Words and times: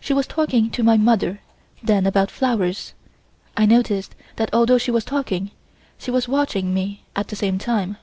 She 0.00 0.12
was 0.12 0.26
talking 0.26 0.68
to 0.68 0.82
my 0.82 0.98
mother 0.98 1.40
then 1.82 2.04
about 2.04 2.30
flowers. 2.30 2.92
I 3.56 3.64
noticed 3.64 4.14
that 4.36 4.50
although 4.52 4.76
she 4.76 4.90
was 4.90 5.02
talking, 5.02 5.50
she 5.96 6.10
was 6.10 6.28
watching 6.28 6.74
me 6.74 7.04
at 7.16 7.28
the 7.28 7.36
same 7.36 7.56
time. 7.56 7.96